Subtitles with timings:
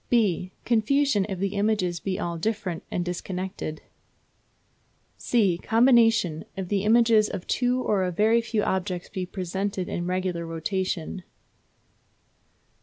[0.09, 3.83] (b) Confusion, if the images be all different and disconnected.
[5.15, 10.07] (c) Combination, if the images of two or a very few objects be presented in
[10.07, 11.21] regular rotation.